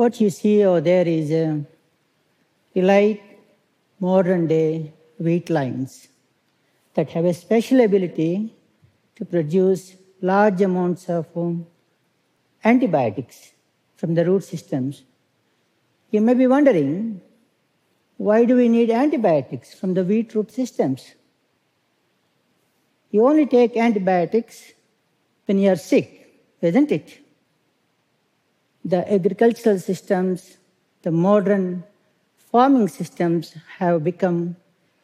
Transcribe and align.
What 0.00 0.18
you 0.18 0.30
see 0.30 0.64
over 0.64 0.80
there 0.80 1.06
is 1.06 1.30
uh, 1.30 1.58
light 2.74 3.20
modern 3.98 4.46
day 4.46 4.94
wheat 5.18 5.50
lines 5.50 6.08
that 6.94 7.10
have 7.10 7.26
a 7.26 7.34
special 7.34 7.82
ability 7.82 8.54
to 9.16 9.26
produce 9.26 9.96
large 10.22 10.62
amounts 10.62 11.10
of 11.10 11.26
um, 11.36 11.66
antibiotics 12.64 13.52
from 13.96 14.14
the 14.14 14.24
root 14.24 14.42
systems. 14.42 15.02
You 16.10 16.22
may 16.22 16.32
be 16.32 16.46
wondering, 16.46 17.20
why 18.16 18.46
do 18.46 18.56
we 18.56 18.70
need 18.70 18.88
antibiotics 18.88 19.74
from 19.74 19.92
the 19.92 20.02
wheat 20.02 20.34
root 20.34 20.50
systems? 20.50 21.12
You 23.10 23.26
only 23.26 23.44
take 23.44 23.76
antibiotics 23.76 24.72
when 25.44 25.58
you 25.58 25.68
are 25.72 25.76
sick, 25.76 26.08
isn't 26.62 26.90
it? 26.90 27.18
The 28.84 29.12
agricultural 29.12 29.78
systems, 29.78 30.56
the 31.02 31.10
modern 31.10 31.84
farming 32.50 32.88
systems 32.88 33.54
have 33.78 34.02
become 34.02 34.56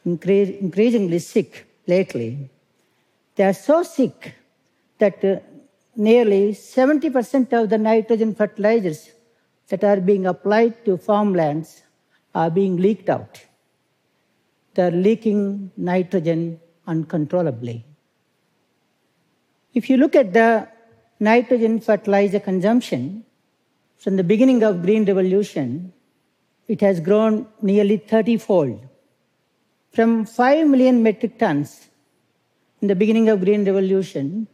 incre- 0.06 0.58
increasingly 0.60 1.18
sick 1.18 1.66
lately. 1.86 2.50
They 3.34 3.44
are 3.44 3.52
so 3.52 3.82
sick 3.82 4.34
that 4.98 5.22
uh, 5.24 5.40
nearly 5.94 6.52
70% 6.52 7.52
of 7.52 7.68
the 7.68 7.78
nitrogen 7.78 8.34
fertilizers 8.34 9.10
that 9.68 9.84
are 9.84 10.00
being 10.00 10.26
applied 10.26 10.84
to 10.84 10.96
farmlands 10.96 11.82
are 12.34 12.50
being 12.50 12.76
leaked 12.76 13.08
out. 13.08 13.40
They're 14.74 14.90
leaking 14.90 15.70
nitrogen 15.76 16.60
uncontrollably. 16.86 17.84
If 19.74 19.90
you 19.90 19.96
look 19.98 20.16
at 20.16 20.32
the 20.32 20.68
nitrogen 21.20 21.80
fertilizer 21.80 22.40
consumption 22.40 23.24
from 23.98 24.16
the 24.16 24.24
beginning 24.24 24.62
of 24.62 24.82
Green 24.82 25.04
Revolution, 25.04 25.92
it 26.68 26.80
has 26.80 27.00
grown 27.00 27.46
nearly 27.62 27.96
30 27.96 28.36
fold. 28.38 28.80
From 29.92 30.26
5 30.26 30.66
million 30.68 31.02
metric 31.02 31.38
tons 31.38 31.88
in 32.82 32.88
the 32.88 32.94
beginning 32.94 33.28
of 33.28 33.40
Green 33.40 33.64
Revolution 33.64 34.46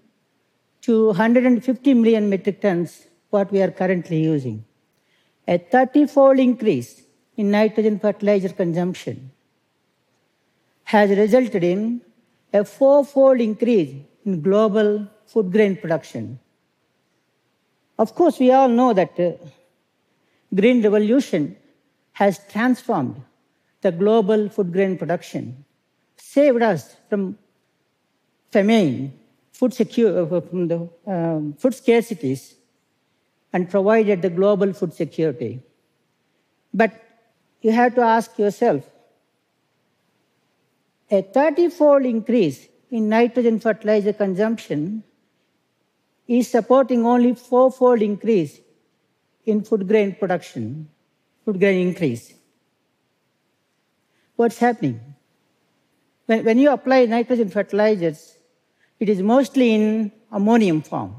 to 0.83 1.07
150 1.07 1.95
million 1.95 2.29
metric 2.29 2.61
tons, 2.61 3.07
what 3.31 3.51
we 3.51 3.61
are 3.63 3.71
currently 3.71 4.23
using. 4.23 4.65
A 5.49 5.59
30 5.59 6.07
fold 6.07 6.39
increase 6.39 7.03
in 7.37 7.51
nitrogen 7.51 7.99
fertilizer 7.99 8.51
consumption 8.51 9.33
has 10.85 11.11
resulted 11.11 11.65
in 11.65 12.01
a 12.53 12.65
four 12.65 13.05
fold 13.05 13.41
increase 13.41 13.95
in 14.25 14.43
global 14.43 15.09
food 15.27 15.51
grain 15.51 15.77
production. 15.77 16.39
Of 17.99 18.15
course, 18.15 18.39
we 18.39 18.51
all 18.51 18.69
know 18.69 18.93
that 18.93 19.19
uh, 19.19 19.33
green 20.55 20.83
revolution 20.83 21.57
has 22.13 22.41
transformed 22.51 23.23
the 23.81 23.93
global 23.93 24.49
food 24.49 24.73
grain 24.73 24.97
production, 24.97 25.65
saved 26.17 26.63
us 26.63 26.97
from 27.09 27.39
famine, 28.51 29.13
food 29.53 29.75
secure, 29.75 30.23
uh, 30.23 30.41
from 30.41 30.69
the 30.69 30.89
um, 31.07 31.55
food 31.59 31.73
scarcities, 31.73 32.55
and 33.53 33.69
provided 33.69 34.23
the 34.23 34.31
global 34.31 34.73
food 34.73 34.95
security. 34.95 35.61
But 36.73 36.93
you 37.61 37.73
have 37.73 37.95
to 37.97 38.01
ask 38.01 38.39
yourself, 38.39 38.85
a 41.11 41.23
30-fold 41.23 42.07
increase 42.07 42.69
in 42.91 43.09
nitrogen 43.09 43.61
fertilizer 43.61 44.13
consumption 44.13 45.05
is 46.39 46.49
supporting 46.49 47.05
only 47.05 47.35
four-fold 47.35 48.01
increase 48.01 48.61
in 49.45 49.63
food 49.63 49.87
grain 49.87 50.15
production, 50.15 50.89
food 51.45 51.59
grain 51.59 51.89
increase. 51.89 52.33
What's 54.37 54.59
happening? 54.59 55.01
When, 56.27 56.45
when 56.45 56.59
you 56.59 56.71
apply 56.71 57.07
nitrogen 57.07 57.51
fertilizers, 57.51 58.39
it 58.99 59.09
is 59.09 59.21
mostly 59.21 59.75
in 59.75 60.13
ammonium 60.31 60.81
form. 60.83 61.15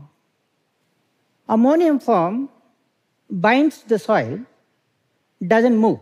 Ammonium 1.48 2.00
form 2.00 2.50
binds 3.30 3.84
the 3.84 4.00
soil, 4.00 4.40
doesn't 5.46 5.78
move, 5.78 6.00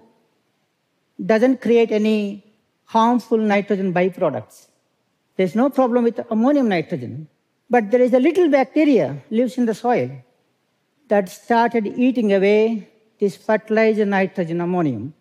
doesn't 1.25 1.59
create 1.59 1.91
any 1.91 2.45
harmful 2.85 3.37
nitrogen 3.37 3.93
byproducts. 3.93 4.67
There's 5.35 5.55
no 5.55 5.69
problem 5.69 6.03
with 6.03 6.19
ammonium 6.29 6.69
nitrogen. 6.69 7.27
But 7.71 7.89
there 7.89 8.01
is 8.01 8.13
a 8.13 8.19
little 8.19 8.49
bacteria 8.49 9.23
lives 9.29 9.57
in 9.57 9.65
the 9.65 9.73
soil 9.73 10.11
that 11.07 11.29
started 11.29 11.87
eating 11.87 12.33
away 12.33 12.89
this 13.17 13.37
fertilizer 13.37 14.05
nitrogen 14.05 14.59
ammonium 14.59 15.13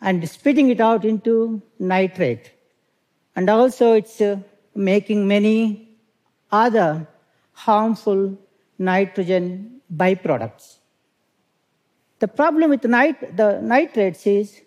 and 0.00 0.28
spitting 0.28 0.68
it 0.70 0.80
out 0.80 1.04
into 1.04 1.62
nitrate. 1.78 2.50
And 3.36 3.48
also 3.48 3.92
it's 3.92 4.20
uh, 4.20 4.38
making 4.74 5.28
many 5.28 5.88
other 6.50 7.06
harmful 7.52 8.36
nitrogen 8.78 9.80
byproducts. 9.94 10.78
The 12.18 12.26
problem 12.26 12.70
with 12.70 12.84
nit- 12.84 13.36
the 13.36 13.60
nitrates 13.60 14.26
is, 14.26 14.60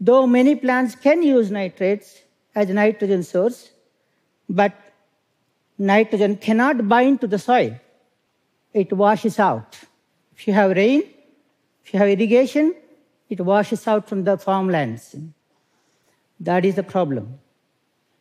though 0.00 0.26
many 0.26 0.54
plants 0.54 0.94
can 0.94 1.22
use 1.22 1.50
nitrates 1.50 2.22
as 2.54 2.70
a 2.70 2.74
nitrogen 2.74 3.22
source, 3.22 3.70
but 4.48 4.72
nitrogen 5.78 6.36
cannot 6.36 6.88
bind 6.88 7.20
to 7.20 7.26
the 7.26 7.38
soil. 7.38 7.78
It 8.72 8.92
washes 8.92 9.38
out. 9.38 9.78
If 10.36 10.46
you 10.48 10.54
have 10.54 10.72
rain, 10.72 11.02
if 11.84 11.92
you 11.92 11.98
have 11.98 12.08
irrigation, 12.08 12.74
it 13.28 13.40
washes 13.40 13.86
out 13.86 14.08
from 14.08 14.24
the 14.24 14.36
farmlands. 14.38 15.14
That 16.40 16.64
is 16.64 16.74
the 16.74 16.82
problem. 16.82 17.38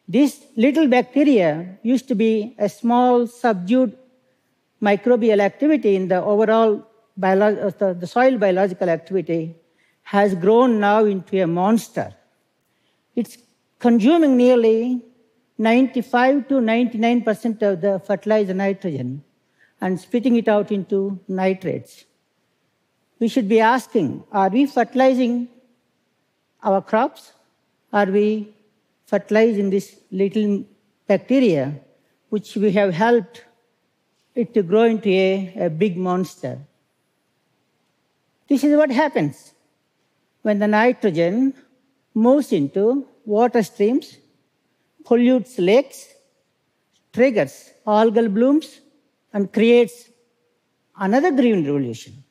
This 0.08 0.46
little 0.56 0.88
bacteria 0.88 1.78
used 1.82 2.08
to 2.10 2.16
be 2.16 2.56
a 2.60 2.70
small 2.70 3.26
subdued 3.28 3.98
microbial 4.82 5.40
activity 5.40 5.96
in 5.96 6.08
the 6.10 6.22
overall 6.22 6.86
biolo- 7.20 7.66
uh, 7.66 7.72
the, 7.78 7.94
the 7.94 8.08
soil 8.08 8.38
biological 8.38 8.90
activity 8.90 9.56
has 10.04 10.36
grown 10.36 10.80
now 10.80 11.06
into 11.06 11.42
a 11.42 11.48
monster. 11.48 12.14
It's 13.16 13.38
consuming 13.80 14.36
nearly 14.36 15.02
95 15.58 16.48
to 16.48 16.56
99% 16.56 17.62
of 17.62 17.82
the 17.82 18.02
fertilizer 18.06 18.54
nitrogen 18.54 19.24
and 19.80 20.00
spitting 20.00 20.36
it 20.36 20.48
out 20.48 20.72
into 20.72 21.20
nitrates. 21.28 22.06
We 23.20 23.28
should 23.28 23.48
be 23.48 23.60
asking, 23.60 24.24
are 24.32 24.50
we 24.50 24.66
fertilizing 24.66 25.50
our 26.64 26.82
crops? 26.82 27.34
Are 27.92 28.06
we 28.06 28.54
fertilizing 29.06 29.70
this 29.70 30.00
little 30.12 30.66
bacteria 31.08 31.80
which 32.30 32.56
we 32.56 32.72
have 32.72 32.94
helped 32.94 33.46
it 34.34 34.54
to 34.56 34.64
grow 34.64 34.84
into 34.84 35.10
a, 35.10 35.54
a 35.66 35.70
big 35.70 35.98
monster? 35.98 36.60
This 38.50 38.64
is 38.64 38.76
what 38.76 38.90
happens 38.90 39.54
when 40.42 40.60
the 40.60 40.68
nitrogen 40.68 41.54
moves 42.14 42.52
into 42.52 43.06
water 43.26 43.64
streams 43.64 44.18
pollutes 45.06 45.60
lakes, 45.60 46.08
triggers 47.12 47.72
algal 47.86 48.34
blooms, 48.34 48.80
and 49.34 49.52
creates 49.52 50.10
another 50.98 51.32
green 51.32 51.66
revolution. 51.66 52.24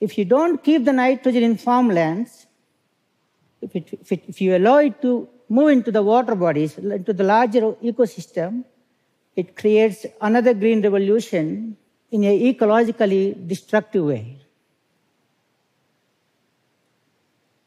If 0.00 0.18
you 0.18 0.24
don't 0.24 0.62
keep 0.62 0.84
the 0.84 0.92
nitrogen 0.92 1.42
in 1.42 1.56
farmlands, 1.56 2.46
if, 3.60 3.76
it, 3.76 3.88
if, 3.92 4.12
it, 4.12 4.24
if 4.26 4.40
you 4.40 4.56
allow 4.56 4.78
it 4.78 5.00
to 5.02 5.28
move 5.48 5.68
into 5.68 5.92
the 5.92 6.02
water 6.02 6.34
bodies, 6.34 6.78
into 6.78 7.12
the 7.12 7.22
larger 7.22 7.72
ecosystem, 7.90 8.64
it 9.36 9.56
creates 9.56 10.04
another 10.20 10.54
green 10.54 10.82
revolution 10.82 11.76
in 12.10 12.24
an 12.24 12.38
ecologically 12.38 13.46
destructive 13.46 14.04
way. 14.04 14.38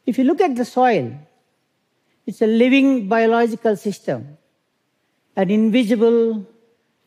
If 0.05 0.17
you 0.17 0.23
look 0.25 0.41
at 0.41 0.55
the 0.55 0.65
soil, 0.65 1.13
it's 2.27 2.41
a 2.41 2.47
living 2.47 3.07
biological 3.07 3.75
system, 3.75 4.37
an 5.35 5.49
invisible 5.49 6.45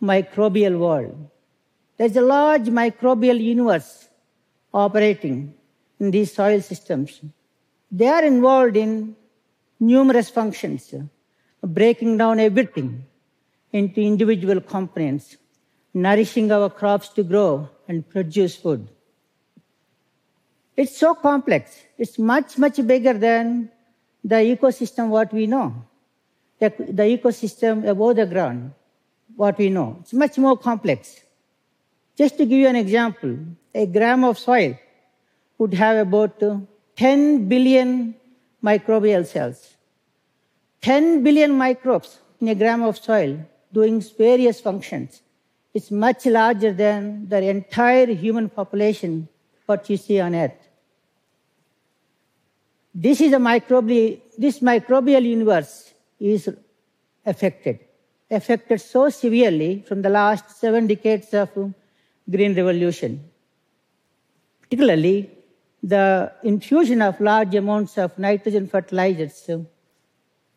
microbial 0.02 0.78
world. 0.78 1.30
There's 1.96 2.16
a 2.16 2.20
large 2.20 2.66
microbial 2.66 3.40
universe 3.40 4.08
operating 4.72 5.54
in 5.98 6.10
these 6.10 6.32
soil 6.32 6.60
systems. 6.60 7.20
They 7.90 8.06
are 8.06 8.22
involved 8.22 8.76
in 8.76 9.16
numerous 9.80 10.28
functions, 10.28 10.94
breaking 11.62 12.18
down 12.18 12.38
everything 12.38 13.04
into 13.72 14.00
individual 14.00 14.60
components, 14.60 15.36
nourishing 15.94 16.52
our 16.52 16.70
crops 16.70 17.08
to 17.10 17.22
grow 17.22 17.68
and 17.88 18.08
produce 18.08 18.54
food. 18.56 18.88
It's 20.76 20.96
so 20.96 21.14
complex. 21.14 21.82
It's 21.96 22.18
much, 22.18 22.56
much 22.56 22.86
bigger 22.86 23.14
than 23.14 23.70
the 24.22 24.36
ecosystem 24.36 25.08
what 25.08 25.32
we 25.32 25.46
know. 25.46 25.87
The, 26.60 26.70
the 26.78 27.04
ecosystem 27.16 27.88
above 27.88 28.16
the 28.16 28.26
ground, 28.26 28.72
what 29.36 29.56
we 29.58 29.70
know. 29.70 29.98
It's 30.00 30.12
much 30.12 30.38
more 30.38 30.56
complex. 30.56 31.20
Just 32.16 32.36
to 32.38 32.44
give 32.44 32.58
you 32.58 32.66
an 32.66 32.76
example, 32.76 33.36
a 33.74 33.86
gram 33.86 34.24
of 34.24 34.38
soil 34.38 34.76
would 35.58 35.74
have 35.74 36.06
about 36.06 36.42
uh, 36.42 36.58
10 36.96 37.48
billion 37.48 38.14
microbial 38.62 39.24
cells. 39.24 39.76
10 40.82 41.22
billion 41.22 41.52
microbes 41.52 42.18
in 42.40 42.48
a 42.48 42.54
gram 42.54 42.82
of 42.82 42.98
soil 42.98 43.38
doing 43.72 44.00
various 44.16 44.60
functions. 44.60 45.22
It's 45.74 45.90
much 45.90 46.26
larger 46.26 46.72
than 46.72 47.28
the 47.28 47.42
entire 47.42 48.06
human 48.06 48.48
population, 48.48 49.28
what 49.66 49.88
you 49.90 49.96
see 49.96 50.18
on 50.20 50.34
Earth. 50.34 50.68
This 52.94 53.20
is 53.20 53.32
a 53.32 53.36
microbial, 53.36 54.20
this 54.36 54.60
microbial 54.60 55.22
universe 55.22 55.87
is 56.20 56.48
affected, 57.24 57.80
affected 58.30 58.80
so 58.80 59.08
severely 59.08 59.84
from 59.86 60.02
the 60.02 60.08
last 60.08 60.58
seven 60.58 60.86
decades 60.86 61.32
of 61.34 61.50
green 62.30 62.54
revolution. 62.54 63.30
Particularly, 64.62 65.30
the 65.82 66.32
infusion 66.42 67.00
of 67.02 67.20
large 67.20 67.54
amounts 67.54 67.96
of 67.98 68.18
nitrogen 68.18 68.66
fertilizers 68.66 69.48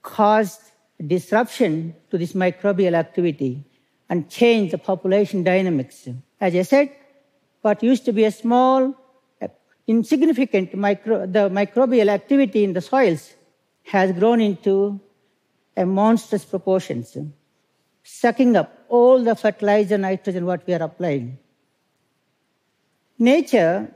caused 0.02 0.62
disruption 1.06 1.96
to 2.10 2.18
this 2.18 2.34
microbial 2.34 2.94
activity 2.94 3.64
and 4.10 4.30
changed 4.30 4.74
the 4.74 4.78
population 4.78 5.44
dynamics. 5.44 6.08
As 6.40 6.56
I 6.56 6.64
said, 6.64 6.92
what 7.62 7.82
used 7.84 8.06
to 8.06 8.12
be 8.12 8.26
a 8.26 8.32
small, 8.32 8.96
insignificant 9.88 10.74
micro, 10.76 11.26
the 11.26 11.50
microbial 11.50 12.08
activity 12.08 12.64
in 12.64 12.74
the 12.74 12.82
soils 12.82 13.34
has 13.84 14.12
grown 14.12 14.42
into 14.42 15.00
a 15.78 15.86
monstrous 15.86 16.46
proportions, 16.46 17.18
sucking 18.04 18.56
up 18.56 18.86
all 18.90 19.24
the 19.24 19.36
fertilizer 19.36 19.98
nitrogen 19.98 20.46
what 20.46 20.66
we 20.68 20.74
are 20.74 20.84
applying. 20.84 21.38
Nature 23.18 23.92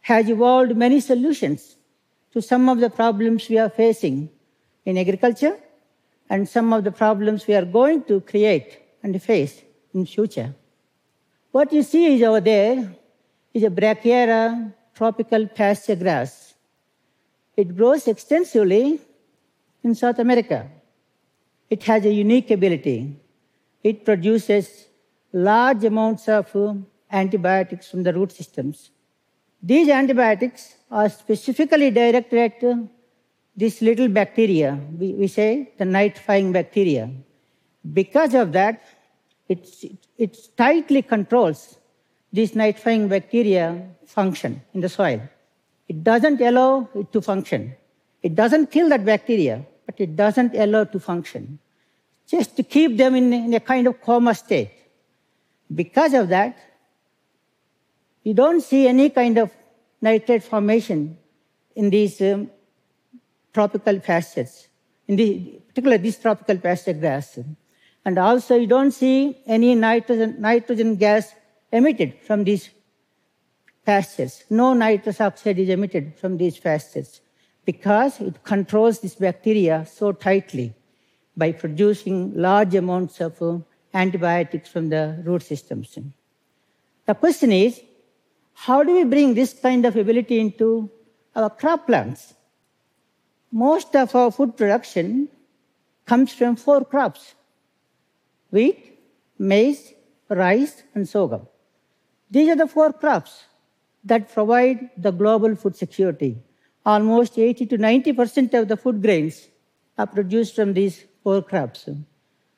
has 0.00 0.28
evolved 0.28 0.76
many 0.76 1.00
solutions 1.00 1.76
to 2.32 2.40
some 2.40 2.68
of 2.68 2.78
the 2.80 2.90
problems 2.90 3.48
we 3.48 3.58
are 3.58 3.68
facing 3.68 4.30
in 4.84 4.96
agriculture 4.96 5.56
and 6.28 6.48
some 6.48 6.72
of 6.72 6.84
the 6.84 6.92
problems 6.92 7.46
we 7.46 7.54
are 7.54 7.64
going 7.64 8.02
to 8.04 8.20
create 8.20 8.78
and 9.02 9.20
face 9.22 9.62
in 9.92 10.06
future. 10.06 10.54
What 11.50 11.72
you 11.72 11.82
see 11.82 12.14
is 12.14 12.22
over 12.22 12.40
there 12.40 12.94
is 13.52 13.64
a 13.64 13.70
Brachiaria 13.70 14.72
tropical 14.94 15.46
pasture 15.48 15.96
grass. 15.96 16.54
It 17.56 17.76
grows 17.76 18.06
extensively 18.06 19.00
in 19.82 19.94
South 19.94 20.18
America. 20.18 20.70
It 21.70 21.84
has 21.84 22.04
a 22.04 22.12
unique 22.12 22.50
ability. 22.50 23.16
It 23.82 24.04
produces 24.04 24.86
large 25.32 25.84
amounts 25.84 26.28
of 26.28 26.54
antibiotics 27.10 27.88
from 27.90 28.02
the 28.02 28.12
root 28.12 28.32
systems. 28.32 28.90
These 29.62 29.88
antibiotics 29.88 30.74
are 30.90 31.08
specifically 31.08 31.90
directed 31.90 32.38
at 32.38 32.88
this 33.56 33.82
little 33.82 34.08
bacteria, 34.08 34.78
we, 34.98 35.12
we 35.12 35.26
say 35.26 35.72
the 35.76 35.84
nitrifying 35.84 36.52
bacteria. 36.52 37.10
Because 37.92 38.34
of 38.34 38.52
that, 38.52 38.82
it, 39.48 39.68
it 40.16 40.38
tightly 40.56 41.02
controls 41.02 41.76
this 42.32 42.52
nitrifying 42.52 43.08
bacteria 43.08 43.86
function 44.06 44.62
in 44.72 44.80
the 44.80 44.88
soil. 44.88 45.20
It 45.88 46.04
doesn't 46.04 46.40
allow 46.40 46.88
it 46.94 47.12
to 47.12 47.20
function. 47.20 47.74
It 48.22 48.34
doesn't 48.34 48.70
kill 48.70 48.88
that 48.90 49.04
bacteria, 49.04 49.66
but 49.90 50.00
it 50.00 50.14
doesn't 50.14 50.54
allow 50.54 50.84
to 50.84 51.00
function. 51.00 51.58
Just 52.28 52.56
to 52.56 52.62
keep 52.62 52.96
them 52.96 53.16
in, 53.16 53.32
in 53.32 53.54
a 53.54 53.58
kind 53.58 53.88
of 53.88 54.00
coma 54.00 54.36
state. 54.36 54.70
Because 55.74 56.14
of 56.14 56.28
that, 56.28 56.56
you 58.22 58.32
don't 58.32 58.60
see 58.60 58.86
any 58.86 59.10
kind 59.10 59.36
of 59.38 59.50
nitrate 60.00 60.44
formation 60.44 61.18
in 61.74 61.90
these 61.90 62.20
um, 62.20 62.48
tropical 63.52 63.98
pastures, 63.98 64.68
in 65.08 65.16
the, 65.16 65.60
particularly 65.66 66.02
this 66.04 66.18
tropical 66.20 66.56
pasture 66.58 66.92
grass. 66.92 67.40
And 68.04 68.16
also 68.16 68.54
you 68.54 68.68
don't 68.68 68.92
see 68.92 69.38
any 69.44 69.74
nitrogen, 69.74 70.40
nitrogen 70.40 70.94
gas 70.96 71.34
emitted 71.72 72.14
from 72.22 72.44
these 72.44 72.70
pastures. 73.84 74.44
No 74.50 74.72
nitrous 74.72 75.20
oxide 75.20 75.58
is 75.58 75.68
emitted 75.68 76.14
from 76.16 76.36
these 76.36 76.58
pastures 76.58 77.20
because 77.64 78.20
it 78.20 78.42
controls 78.44 79.00
this 79.00 79.14
bacteria 79.14 79.86
so 79.86 80.12
tightly 80.12 80.74
by 81.36 81.52
producing 81.52 82.34
large 82.34 82.74
amounts 82.74 83.20
of 83.20 83.40
uh, 83.42 83.58
antibiotics 83.94 84.68
from 84.68 84.88
the 84.88 85.22
root 85.24 85.42
systems. 85.42 85.98
The 87.06 87.14
question 87.14 87.52
is, 87.52 87.80
how 88.54 88.82
do 88.82 88.94
we 88.94 89.04
bring 89.04 89.34
this 89.34 89.52
kind 89.52 89.86
of 89.86 89.96
ability 89.96 90.38
into 90.38 90.90
our 91.34 91.50
crop 91.50 91.86
plants? 91.86 92.34
Most 93.52 93.96
of 93.96 94.14
our 94.14 94.30
food 94.30 94.56
production 94.56 95.28
comes 96.06 96.32
from 96.32 96.56
four 96.56 96.84
crops 96.84 97.34
wheat, 98.50 98.98
maize, 99.38 99.92
rice, 100.28 100.82
and 100.94 101.08
sorghum. 101.08 101.46
These 102.30 102.48
are 102.50 102.56
the 102.56 102.66
four 102.66 102.92
crops 102.92 103.44
that 104.04 104.32
provide 104.32 104.90
the 104.96 105.10
global 105.10 105.54
food 105.54 105.76
security. 105.76 106.38
Almost 106.92 107.38
80 107.38 107.66
to 107.66 107.78
90% 107.78 108.54
of 108.58 108.68
the 108.68 108.76
food 108.76 109.02
grains 109.02 109.48
are 109.96 110.06
produced 110.06 110.56
from 110.56 110.72
these 110.78 111.04
four 111.22 111.40
crops. 111.50 111.88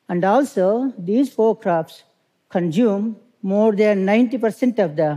And 0.09 0.23
also, 0.23 0.93
these 0.97 1.29
four 1.37 1.55
crops 1.55 2.03
consume 2.49 3.17
more 3.41 3.71
than 3.75 4.05
90% 4.05 4.79
of 4.85 4.95
the 4.95 5.11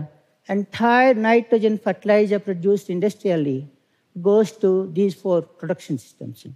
entire 0.48 1.14
nitrogen 1.14 1.78
fertilizer 1.78 2.38
produced 2.38 2.90
industrially 2.90 3.68
goes 4.20 4.52
to 4.64 4.90
these 4.92 5.14
four 5.14 5.42
production 5.42 5.98
systems. 5.98 6.46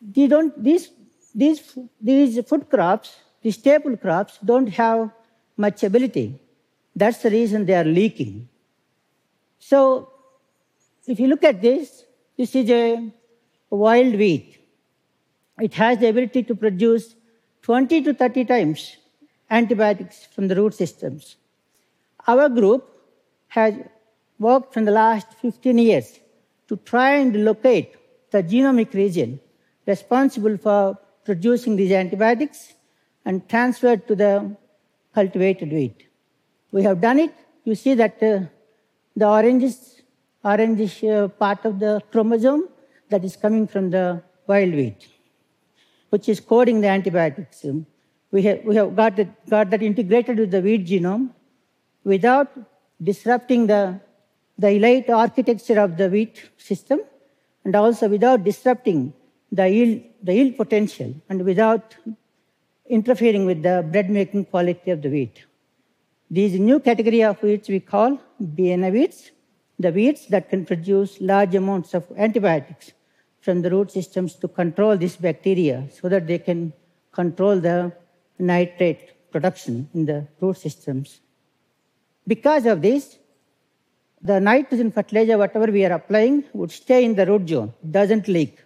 They 0.00 0.26
don't, 0.26 0.52
these, 0.62 0.90
these, 1.34 1.78
these 2.00 2.44
food 2.48 2.68
crops, 2.68 3.16
these 3.42 3.54
staple 3.54 3.96
crops, 3.96 4.38
don't 4.44 4.68
have 4.68 5.10
much 5.56 5.82
ability. 5.82 6.40
That's 6.94 7.18
the 7.22 7.30
reason 7.30 7.66
they 7.66 7.74
are 7.74 7.84
leaking. 7.84 8.48
So, 9.58 10.12
if 11.08 11.18
you 11.18 11.26
look 11.26 11.44
at 11.44 11.60
this, 11.62 12.04
this 12.36 12.54
is 12.54 12.70
a 12.70 13.10
wild 13.70 14.14
wheat. 14.14 14.58
It 15.60 15.74
has 15.74 15.98
the 15.98 16.08
ability 16.08 16.42
to 16.44 16.54
produce 16.54 17.14
20 17.62 18.02
to 18.02 18.14
30 18.14 18.44
times 18.44 18.96
antibiotics 19.50 20.26
from 20.26 20.48
the 20.48 20.54
root 20.54 20.74
systems. 20.74 21.36
Our 22.26 22.48
group 22.48 22.88
has 23.48 23.74
worked 24.38 24.74
for 24.74 24.82
the 24.82 24.90
last 24.90 25.26
15 25.40 25.78
years 25.78 26.20
to 26.68 26.76
try 26.76 27.14
and 27.14 27.44
locate 27.44 27.96
the 28.30 28.42
genomic 28.42 28.92
region 28.92 29.40
responsible 29.86 30.58
for 30.58 30.98
producing 31.24 31.76
these 31.76 31.92
antibiotics 31.92 32.74
and 33.24 33.48
transfer 33.48 33.96
to 33.96 34.14
the 34.14 34.56
cultivated 35.14 35.72
wheat. 35.72 36.06
We 36.70 36.82
have 36.82 37.00
done 37.00 37.18
it. 37.18 37.34
You 37.64 37.74
see 37.74 37.94
that 37.94 38.22
uh, 38.22 38.40
the 39.16 39.24
orangish, 39.24 39.97
orangish 40.44 40.98
uh, 41.04 41.28
part 41.28 41.64
of 41.64 41.78
the 41.78 42.00
chromosome 42.10 42.68
that 43.10 43.24
is 43.24 43.36
coming 43.36 43.66
from 43.66 43.90
the 43.90 44.22
wild 44.46 44.72
wheat, 44.72 45.08
which 46.10 46.28
is 46.28 46.40
coding 46.40 46.80
the 46.80 46.88
antibiotics. 46.88 47.64
We 48.30 48.42
have, 48.42 48.64
we 48.64 48.76
have 48.76 48.94
got, 48.94 49.18
it, 49.18 49.28
got 49.48 49.70
that 49.70 49.82
integrated 49.82 50.38
with 50.38 50.50
the 50.50 50.60
wheat 50.60 50.86
genome 50.86 51.30
without 52.04 52.48
disrupting 53.02 53.66
the 53.66 54.00
the 54.58 54.70
elite 54.70 55.08
architecture 55.08 55.78
of 55.80 55.96
the 55.96 56.08
wheat 56.14 56.50
system 56.56 57.00
and 57.64 57.76
also 57.76 58.08
without 58.08 58.42
disrupting 58.42 59.12
the 59.52 59.68
yield, 59.68 60.02
the 60.22 60.34
yield 60.34 60.56
potential 60.56 61.14
and 61.28 61.44
without 61.44 61.96
interfering 62.88 63.44
with 63.46 63.62
the 63.62 63.86
bread 63.92 64.10
making 64.10 64.44
quality 64.46 64.90
of 64.90 65.00
the 65.00 65.08
wheat. 65.08 65.44
These 66.30 66.58
new 66.58 66.80
category 66.80 67.22
of 67.22 67.38
wheats 67.40 67.68
we 67.68 67.80
call 67.80 68.20
BNI 68.42 68.92
wheats, 68.92 69.30
the 69.78 69.92
weeds 69.92 70.26
that 70.28 70.48
can 70.50 70.64
produce 70.64 71.20
large 71.20 71.54
amounts 71.54 71.94
of 71.94 72.04
antibiotics 72.16 72.92
from 73.40 73.62
the 73.62 73.70
root 73.70 73.90
systems 73.90 74.34
to 74.34 74.48
control 74.48 74.96
this 74.96 75.16
bacteria 75.16 75.88
so 76.00 76.08
that 76.08 76.26
they 76.26 76.38
can 76.38 76.72
control 77.12 77.58
the 77.60 77.92
nitrate 78.38 79.30
production 79.30 79.88
in 79.94 80.04
the 80.04 80.26
root 80.40 80.56
systems. 80.56 81.20
Because 82.26 82.66
of 82.66 82.82
this, 82.82 83.18
the 84.20 84.40
nitrogen 84.40 84.90
fertilizer, 84.90 85.38
whatever 85.38 85.70
we 85.70 85.84
are 85.84 85.92
applying, 85.92 86.44
would 86.52 86.72
stay 86.72 87.04
in 87.04 87.14
the 87.14 87.24
root 87.24 87.48
zone, 87.48 87.72
doesn't 87.88 88.26
leak. 88.28 88.58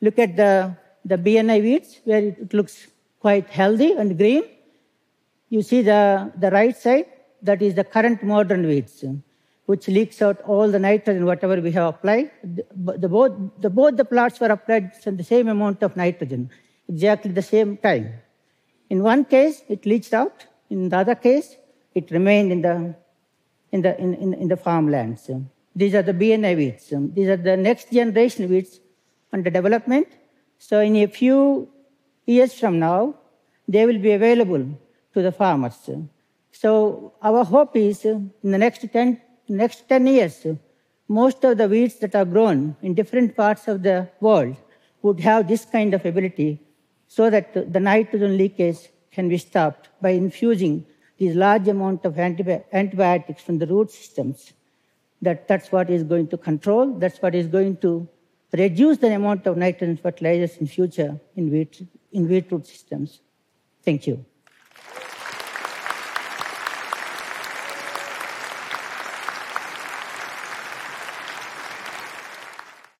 Look 0.00 0.18
at 0.18 0.36
the, 0.36 0.76
the 1.04 1.16
BNI 1.16 1.62
wheats, 1.62 2.00
where 2.04 2.22
it 2.22 2.54
looks 2.54 2.86
quite 3.20 3.48
healthy 3.50 3.92
and 3.92 4.16
green. 4.16 4.44
You 5.50 5.62
see 5.62 5.82
the, 5.82 6.32
the 6.38 6.50
right 6.50 6.76
side, 6.76 7.06
that 7.42 7.60
is 7.60 7.74
the 7.74 7.84
current 7.84 8.22
modern 8.22 8.64
wheats, 8.64 9.04
which 9.66 9.88
leaks 9.88 10.20
out 10.20 10.40
all 10.42 10.70
the 10.70 10.78
nitrogen, 10.78 11.24
whatever 11.24 11.60
we 11.60 11.72
have 11.72 11.94
applied. 11.94 12.30
The, 12.42 12.98
the, 12.98 13.08
both, 13.08 13.32
the, 13.60 13.70
both 13.70 13.96
the 13.96 14.04
plots 14.04 14.38
were 14.40 14.48
applied 14.48 14.92
the 15.04 15.24
same 15.24 15.48
amount 15.48 15.82
of 15.82 15.96
nitrogen, 15.96 16.50
exactly 16.88 17.32
the 17.32 17.42
same 17.42 17.76
time. 17.78 18.14
In 18.90 19.02
one 19.02 19.24
case, 19.24 19.62
it 19.68 19.86
leached 19.86 20.12
out. 20.12 20.46
In 20.70 20.88
the 20.88 20.98
other 20.98 21.14
case, 21.14 21.56
it 21.94 22.10
remained 22.10 22.52
in 22.52 22.62
the 22.62 22.94
in 23.74 23.82
the, 23.82 24.00
in, 24.00 24.14
in, 24.14 24.34
in 24.34 24.48
the 24.48 24.56
farmlands. 24.56 25.28
These 25.74 25.94
are 25.96 26.02
the 26.02 26.14
BNI 26.14 26.54
wheats. 26.56 26.92
These 27.12 27.28
are 27.28 27.36
the 27.36 27.56
next 27.56 27.90
generation 27.90 28.48
weeds 28.48 28.78
under 29.32 29.50
development. 29.50 30.06
So 30.58 30.78
in 30.80 30.94
a 30.96 31.08
few 31.08 31.68
years 32.24 32.54
from 32.54 32.78
now, 32.78 33.16
they 33.66 33.84
will 33.84 33.98
be 33.98 34.12
available 34.12 34.64
to 35.12 35.22
the 35.22 35.32
farmers. 35.32 35.90
So 36.52 37.14
our 37.20 37.44
hope 37.44 37.74
is 37.76 38.04
in 38.04 38.30
the 38.44 38.58
next 38.58 38.86
10, 38.92 39.20
next 39.48 39.88
10 39.88 40.06
years, 40.06 40.46
most 41.08 41.44
of 41.44 41.58
the 41.58 41.68
weeds 41.68 41.96
that 41.96 42.14
are 42.14 42.24
grown 42.24 42.76
in 42.82 42.94
different 42.94 43.36
parts 43.36 43.68
of 43.68 43.82
the 43.82 44.08
world 44.20 44.56
would 45.02 45.20
have 45.20 45.46
this 45.46 45.64
kind 45.64 45.92
of 45.92 46.04
ability 46.06 46.60
so 47.06 47.28
that 47.30 47.72
the 47.72 47.80
nitrogen 47.80 48.36
leakage 48.36 48.88
can 49.12 49.28
be 49.28 49.38
stopped 49.38 49.88
by 50.00 50.10
infusing 50.10 50.84
these 51.18 51.34
large 51.36 51.68
amount 51.68 52.04
of 52.04 52.14
antibi- 52.14 52.64
antibiotics 52.72 53.42
from 53.42 53.58
the 53.58 53.66
root 53.66 53.90
systems. 53.90 54.52
That, 55.22 55.46
that's 55.46 55.70
what 55.70 55.90
is 55.90 56.02
going 56.02 56.28
to 56.28 56.36
control, 56.36 56.98
that's 56.98 57.18
what 57.22 57.34
is 57.34 57.46
going 57.46 57.76
to 57.78 58.08
reduce 58.52 58.98
the 58.98 59.14
amount 59.14 59.46
of 59.46 59.56
nitrogen 59.56 59.96
fertilizers 59.96 60.56
in 60.56 60.66
future 60.66 61.20
in 61.36 61.50
wheat, 61.50 61.86
in 62.12 62.28
wheat 62.28 62.50
root 62.50 62.66
systems. 62.66 63.20
Thank 63.82 64.06
you. 64.06 64.24